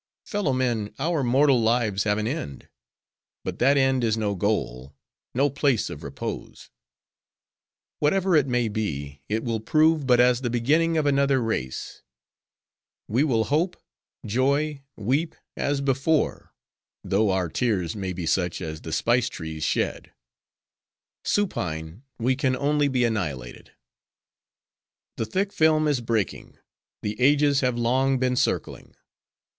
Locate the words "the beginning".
10.41-10.97